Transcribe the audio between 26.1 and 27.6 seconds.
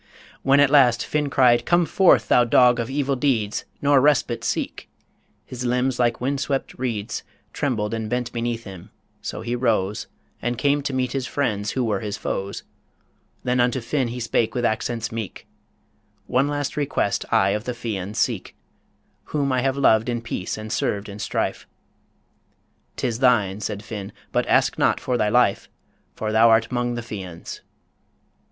For thou art 'mong the Fians."